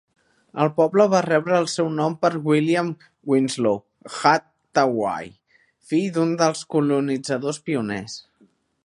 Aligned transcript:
El 0.63 0.69
poble 0.77 1.05
va 1.13 1.19
rebre 1.25 1.59
el 1.63 1.67
seu 1.73 1.91
nom 1.97 2.15
per 2.25 2.31
William 2.51 2.89
Winslow 3.33 3.77
Hathaway, 4.15 5.31
fill 5.93 6.11
d'un 6.17 6.33
dels 6.43 6.65
colonitzadors 6.77 7.65
pioners. 7.69 8.19